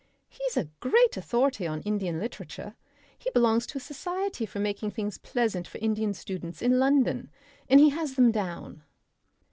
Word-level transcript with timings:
"He's 0.29 0.57
a 0.57 0.63
great 0.79 1.15
authority 1.15 1.67
on 1.67 1.81
Indian 1.83 2.19
literature, 2.19 2.73
he 3.15 3.29
belongs 3.29 3.67
to 3.67 3.77
a 3.77 3.79
society 3.79 4.47
for 4.47 4.57
making 4.57 4.89
things 4.89 5.19
pleasant 5.19 5.67
for 5.67 5.77
Indian 5.77 6.15
students 6.15 6.59
in 6.63 6.79
London, 6.79 7.29
and 7.69 7.79
he 7.79 7.89
has 7.91 8.15
them 8.15 8.31
down." 8.31 8.81